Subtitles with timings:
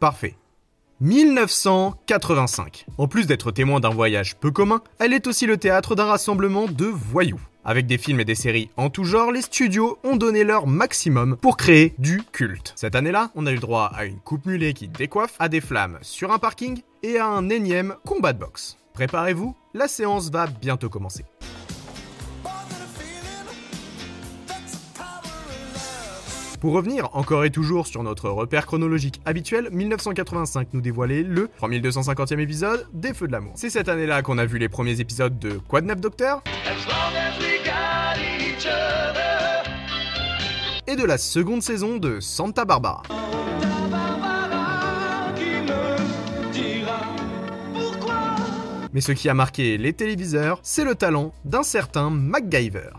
[0.00, 0.36] Parfait.
[1.00, 2.86] 1985.
[2.98, 6.66] En plus d'être témoin d'un voyage peu commun, elle est aussi le théâtre d'un rassemblement
[6.66, 7.40] de voyous.
[7.64, 11.36] Avec des films et des séries en tout genre, les studios ont donné leur maximum
[11.36, 12.72] pour créer du culte.
[12.76, 15.98] Cette année-là, on a eu droit à une coupe mulet qui décoiffe, à des flammes
[16.02, 18.76] sur un parking et à un énième combat de boxe.
[18.92, 21.24] Préparez-vous, la séance va bientôt commencer.
[26.60, 32.38] Pour revenir encore et toujours sur notre repère chronologique habituel, 1985 nous dévoilait le 3250e
[32.38, 33.52] épisode des Feux de l'amour.
[33.56, 36.42] C'est cette année-là qu'on a vu les premiers épisodes de neuf Docteur?
[40.86, 43.02] Et de la seconde saison de Santa Barbara.
[48.94, 52.92] Mais ce qui a marqué les téléviseurs, c'est le talent d'un certain MacGyver.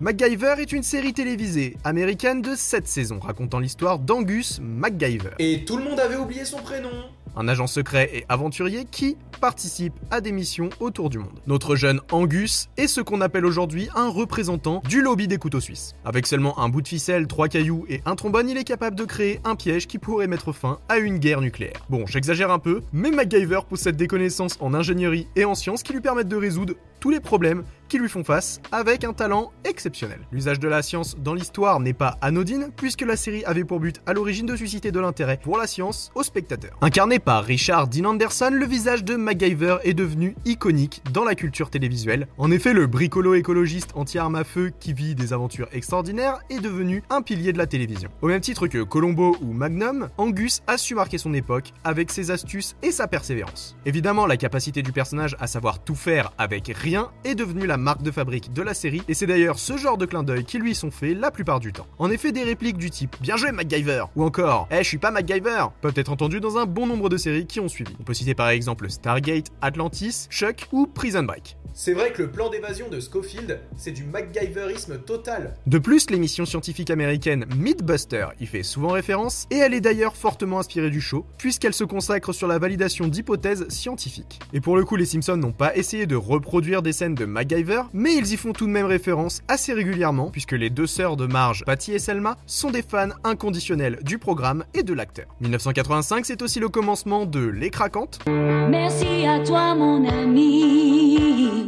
[0.00, 5.30] MacGyver est une série télévisée américaine de 7 saisons racontant l'histoire d'Angus MacGyver.
[5.40, 6.90] Et tout le monde avait oublié son prénom
[7.38, 11.38] un agent secret et aventurier qui participe à des missions autour du monde.
[11.46, 15.94] Notre jeune Angus est ce qu'on appelle aujourd'hui un représentant du lobby des couteaux suisses.
[16.04, 19.04] Avec seulement un bout de ficelle, trois cailloux et un trombone, il est capable de
[19.04, 21.86] créer un piège qui pourrait mettre fin à une guerre nucléaire.
[21.88, 25.92] Bon, j'exagère un peu, mais MacGyver possède des connaissances en ingénierie et en sciences qui
[25.92, 30.20] lui permettent de résoudre tous les problèmes qui lui font face avec un talent exceptionnel.
[30.30, 34.00] L'usage de la science dans l'histoire n'est pas anodine puisque la série avait pour but
[34.06, 36.76] à l'origine de susciter de l'intérêt pour la science aux spectateurs.
[36.82, 41.70] Incarné par Richard Dean Anderson, le visage de MacGyver est devenu iconique dans la culture
[41.70, 42.28] télévisuelle.
[42.36, 47.02] En effet, le bricolo écologiste anti-arme à feu qui vit des aventures extraordinaires est devenu
[47.10, 48.10] un pilier de la télévision.
[48.20, 52.30] Au même titre que Colombo ou Magnum, Angus a su marquer son époque avec ses
[52.30, 53.76] astuces et sa persévérance.
[53.86, 58.02] Évidemment, la capacité du personnage à savoir tout faire avec rien est devenue la marque
[58.02, 60.74] de fabrique de la série et c'est d'ailleurs ce genre de clin d'œil qui lui
[60.74, 61.86] sont faits la plupart du temps.
[61.98, 65.10] En effet, des répliques du type Bien joué MacGyver ou encore Eh, je suis pas
[65.10, 67.94] MacGyver peuvent être entendues dans un bon nombre de séries qui ont suivi.
[68.00, 71.58] On peut citer par exemple Stargate, Atlantis, Chuck ou Prison Break.
[71.80, 75.54] C'est vrai que le plan d'évasion de Schofield, c'est du MacGyverisme total.
[75.68, 80.58] De plus, l'émission scientifique américaine Mythbuster y fait souvent référence, et elle est d'ailleurs fortement
[80.58, 84.40] inspirée du show, puisqu'elle se consacre sur la validation d'hypothèses scientifiques.
[84.52, 87.82] Et pour le coup, les Simpsons n'ont pas essayé de reproduire des scènes de MacGyver,
[87.92, 91.26] mais ils y font tout de même référence assez régulièrement, puisque les deux sœurs de
[91.26, 95.26] Marge, Patty et Selma, sont des fans inconditionnels du programme et de l'acteur.
[95.40, 98.20] 1985, c'est aussi le commencement de Les Craquantes.
[98.26, 101.66] Merci à toi mon ami.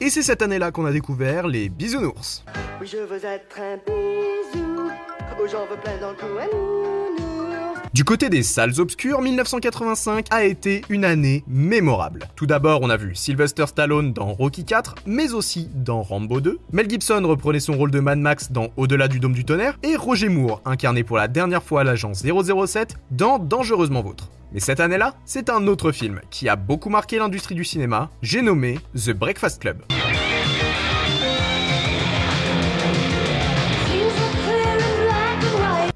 [0.00, 2.44] Et c'est cette année-là qu'on a découvert les bisounours.
[2.80, 4.90] Oui, je veux être un bisou.
[5.50, 6.97] J'en veux plein dans le cou.
[7.98, 12.28] Du côté des salles obscures, 1985 a été une année mémorable.
[12.36, 16.60] Tout d'abord, on a vu Sylvester Stallone dans Rocky 4, mais aussi dans Rambo 2.
[16.70, 19.96] Mel Gibson reprenait son rôle de Mad Max dans Au-delà du dôme du tonnerre, et
[19.96, 24.30] Roger Moore incarné pour la dernière fois l'agent 007 dans Dangereusement Vôtre.
[24.52, 28.42] Mais cette année-là, c'est un autre film qui a beaucoup marqué l'industrie du cinéma, j'ai
[28.42, 29.82] nommé The Breakfast Club.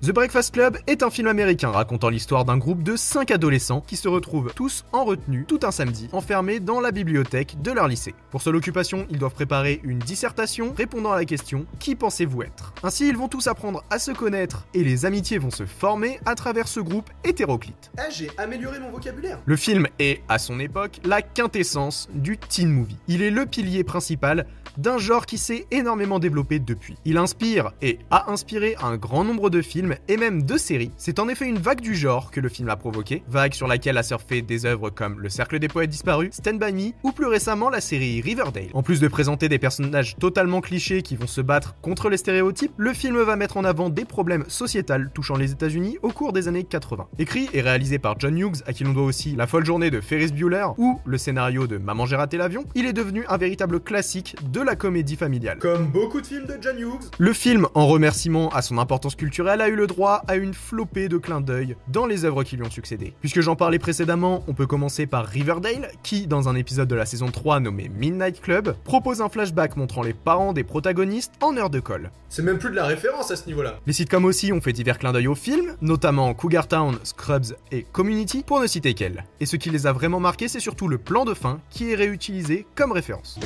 [0.05, 3.95] The Breakfast Club est un film américain racontant l'histoire d'un groupe de 5 adolescents qui
[3.95, 8.17] se retrouvent tous en retenue tout un samedi, enfermés dans la bibliothèque de leur lycée.
[8.33, 12.75] Pour seule occupation, ils doivent préparer une dissertation répondant à la question Qui pensez-vous être?
[12.83, 16.35] Ainsi, ils vont tous apprendre à se connaître et les amitiés vont se former à
[16.35, 17.93] travers ce groupe hétéroclite.
[17.97, 19.39] Eh, j'ai amélioré mon vocabulaire.
[19.45, 22.99] Le film est, à son époque, la quintessence du teen movie.
[23.07, 24.49] Il est le pilier principal
[24.79, 26.97] d'un genre qui s'est énormément développé depuis.
[27.05, 30.91] Il inspire et a inspiré un grand nombre de films et même de séries.
[30.97, 33.99] C'est en effet une vague du genre que le film a provoqué, vague sur laquelle
[33.99, 37.27] a surfé des œuvres comme Le Cercle des Poètes Disparus, Stand By Me ou plus
[37.27, 38.69] récemment la série Riverdale.
[38.75, 42.73] En plus de présenter des personnages totalement clichés qui vont se battre contre les stéréotypes,
[42.77, 46.49] le film va mettre en avant des problèmes sociétals touchant les États-Unis au cours des
[46.49, 47.09] années 80.
[47.19, 50.01] Écrit et réalisé par John Hughes, à qui l'on doit aussi La folle journée de
[50.01, 53.81] Ferris Bueller ou le scénario de Maman j'ai raté l'avion, il est devenu un véritable
[53.81, 55.59] classique de la comédie familiale.
[55.59, 57.11] Comme beaucoup de films de John Hughes.
[57.19, 60.55] Le film, en remerciement à son importance culturelle, a eu le le droit à une
[60.55, 63.15] flopée de clins d'œil dans les œuvres qui lui ont succédé.
[63.21, 67.05] Puisque j'en parlais précédemment, on peut commencer par Riverdale, qui, dans un épisode de la
[67.05, 71.69] saison 3 nommé Midnight Club, propose un flashback montrant les parents des protagonistes en heure
[71.69, 72.13] de colle.
[72.29, 73.81] C'est même plus de la référence à ce niveau-là.
[73.85, 77.83] Les sitcoms aussi ont fait divers clins d'œil au film, notamment Cougar Town, Scrubs et
[77.83, 79.25] Community, pour ne citer qu'elles.
[79.41, 81.97] Et ce qui les a vraiment marqués, c'est surtout le plan de fin qui est
[81.97, 83.41] réutilisé comme référence.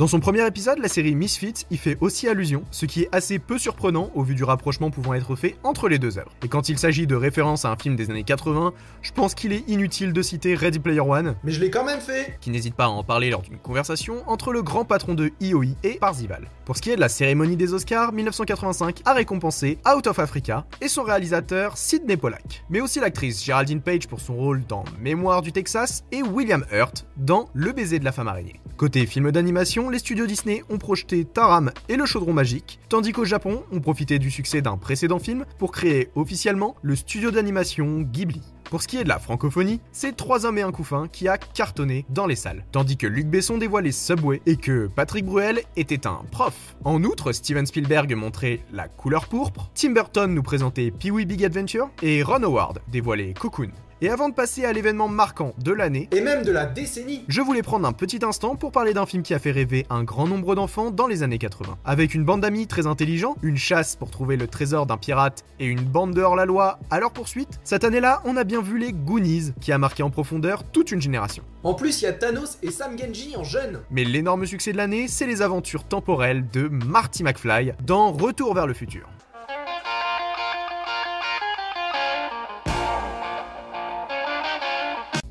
[0.00, 3.38] Dans son premier épisode, la série Misfits y fait aussi allusion, ce qui est assez
[3.38, 6.32] peu surprenant au vu du rapprochement pouvant être fait entre les deux œuvres.
[6.42, 9.52] Et quand il s'agit de référence à un film des années 80, je pense qu'il
[9.52, 12.38] est inutile de citer Ready Player One, Mais je l'ai quand même fait.
[12.40, 15.74] qui n'hésite pas à en parler lors d'une conversation entre le grand patron de IOI
[15.82, 16.48] et Parzival.
[16.64, 20.64] Pour ce qui est de la cérémonie des Oscars, 1985 a récompensé Out of Africa
[20.80, 25.42] et son réalisateur Sidney Pollack, mais aussi l'actrice Geraldine Page pour son rôle dans Mémoire
[25.42, 28.59] du Texas et William Hurt dans Le baiser de la femme araignée.
[28.80, 33.26] Côté film d'animation, les studios Disney ont projeté Taram et le chaudron magique, tandis qu'au
[33.26, 38.40] Japon, on profitait du succès d'un précédent film pour créer officiellement le studio d'animation Ghibli.
[38.70, 41.36] Pour ce qui est de la francophonie, c'est Trois hommes et un couffin qui a
[41.36, 46.06] cartonné dans les salles, tandis que Luc Besson dévoilait Subway et que Patrick Bruel était
[46.06, 46.74] un prof.
[46.82, 51.90] En outre, Steven Spielberg montrait La couleur pourpre, Tim Burton nous présentait Pee-wee Big Adventure
[52.00, 53.72] et Ron Howard dévoilait Cocoon.
[54.02, 57.22] Et avant de passer à l'événement marquant de l'année, Et même de la décennie.
[57.28, 60.04] je voulais prendre un petit instant pour parler d'un film qui a fait rêver un
[60.04, 61.76] grand nombre d'enfants dans les années 80.
[61.84, 65.66] Avec une bande d'amis très intelligents, une chasse pour trouver le trésor d'un pirate et
[65.66, 69.52] une bande de hors-la-loi à leur poursuite, cette année-là, on a bien vu les Goonies,
[69.60, 71.42] qui a marqué en profondeur toute une génération.
[71.62, 73.80] En plus, il y a Thanos et Sam Genji en jeune.
[73.90, 78.66] Mais l'énorme succès de l'année, c'est les aventures temporelles de Marty McFly dans Retour vers
[78.66, 79.10] le futur.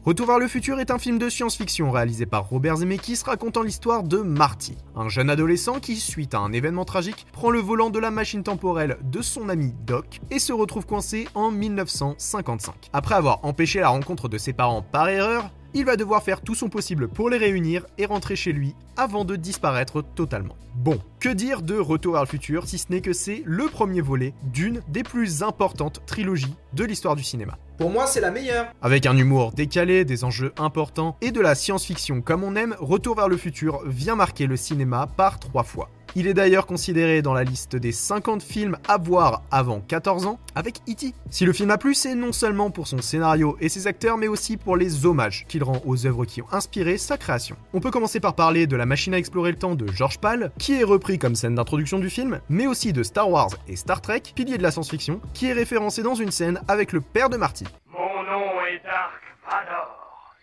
[0.09, 4.01] Retour vers le futur est un film de science-fiction réalisé par Robert Zemeckis racontant l'histoire
[4.01, 8.00] de Marty, un jeune adolescent qui, suite à un événement tragique, prend le volant de
[8.00, 12.89] la machine temporelle de son ami Doc et se retrouve coincé en 1955.
[12.91, 16.56] Après avoir empêché la rencontre de ses parents par erreur, il va devoir faire tout
[16.56, 20.56] son possible pour les réunir et rentrer chez lui avant de disparaître totalement.
[20.75, 24.01] Bon, que dire de Retour vers le futur si ce n'est que c'est le premier
[24.01, 27.57] volet d'une des plus importantes trilogies de l'histoire du cinéma.
[27.77, 28.68] Pour moi, c'est la meilleure.
[28.81, 33.15] Avec un humour décalé, des enjeux importants et de la science-fiction comme on aime, Retour
[33.15, 35.89] vers le futur vient marquer le cinéma par trois fois.
[36.15, 40.39] Il est d'ailleurs considéré dans la liste des 50 films à voir avant 14 ans
[40.56, 41.13] avec E.T.
[41.29, 44.27] Si le film a plu, c'est non seulement pour son scénario et ses acteurs, mais
[44.27, 47.56] aussi pour les hommages qu'il rend aux œuvres qui ont inspiré sa création.
[47.73, 50.51] On peut commencer par parler de La machine à explorer le temps de George Pal,
[50.57, 54.01] qui est repris comme scène d'introduction du film, mais aussi de Star Wars et Star
[54.01, 57.38] Trek, pilier de la science-fiction, qui est référencé dans une scène avec le père de
[57.38, 57.65] Marty.
[57.91, 60.35] Mon nom est Dark Vador.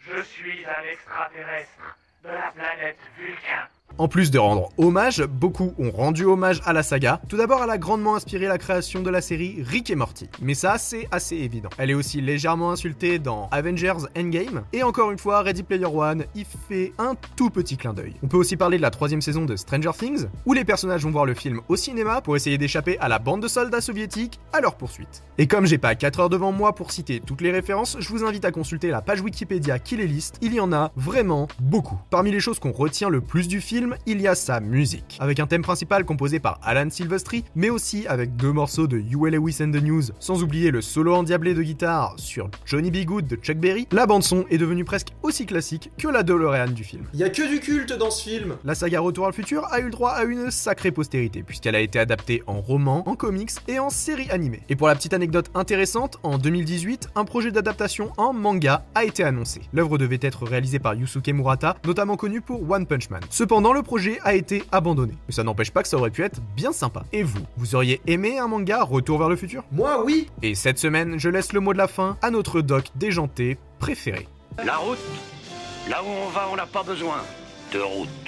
[0.00, 3.68] Je suis un extraterrestre de la planète Vulcain.
[3.98, 7.20] En plus de rendre hommage, beaucoup ont rendu hommage à la saga.
[7.28, 10.28] Tout d'abord, elle a grandement inspiré la création de la série Rick et Morty.
[10.40, 11.68] Mais ça, c'est assez évident.
[11.78, 14.62] Elle est aussi légèrement insultée dans Avengers Endgame.
[14.72, 18.14] Et encore une fois, Ready Player One y fait un tout petit clin d'œil.
[18.22, 21.10] On peut aussi parler de la troisième saison de Stranger Things, où les personnages vont
[21.10, 24.60] voir le film au cinéma pour essayer d'échapper à la bande de soldats soviétiques à
[24.60, 25.24] leur poursuite.
[25.38, 28.22] Et comme j'ai pas 4 heures devant moi pour citer toutes les références, je vous
[28.22, 30.36] invite à consulter la page Wikipédia qui les liste.
[30.40, 31.98] Il y en a vraiment beaucoup.
[32.10, 35.16] Parmi les choses qu'on retient le plus du film, il y a sa musique.
[35.20, 39.30] Avec un thème principal composé par Alan Silvestri, mais aussi avec deux morceaux de Huey
[39.30, 43.04] Lewis and the News, sans oublier le solo endiablé de guitare sur Johnny B.
[43.04, 46.84] Good de Chuck Berry, la bande-son est devenue presque aussi classique que la DeLorean du
[46.84, 47.04] film.
[47.14, 48.56] Il y a que du culte dans ce film.
[48.64, 51.74] La saga Retour à le futur a eu le droit à une sacrée postérité, puisqu'elle
[51.74, 54.62] a été adaptée en roman, en comics et en série animée.
[54.68, 59.24] Et pour la petite anecdote intéressante, en 2018, un projet d'adaptation en manga a été
[59.24, 59.60] annoncé.
[59.72, 63.20] L'œuvre devait être réalisée par Yusuke Murata, notamment connu pour One Punch Man.
[63.30, 65.14] Cependant, le projet a été abandonné.
[65.26, 67.04] Mais ça n'empêche pas que ça aurait pu être bien sympa.
[67.12, 69.64] Et vous, vous auriez aimé un manga Retour vers le futur?
[69.72, 70.28] Moi, oui.
[70.42, 74.26] Et cette semaine, je laisse le mot de la fin à notre doc déjanté préféré.
[74.64, 74.98] La route,
[75.88, 77.18] là où on va, on n'a pas besoin
[77.72, 78.27] de route.